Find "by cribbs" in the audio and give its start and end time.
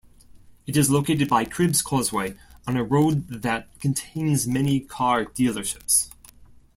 1.29-1.83